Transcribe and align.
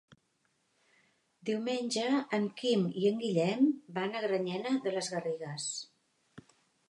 Diumenge 1.49 2.05
en 2.37 2.47
Quim 2.61 2.87
i 3.03 3.05
en 3.11 3.21
Guillem 3.25 3.69
van 3.99 4.17
a 4.21 4.25
Granyena 4.25 4.75
de 4.87 4.95
les 4.99 5.11
Garrigues. 5.17 5.69